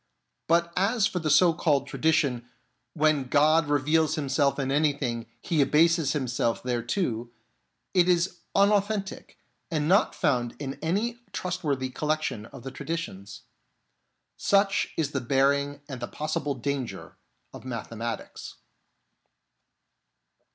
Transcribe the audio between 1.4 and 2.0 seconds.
called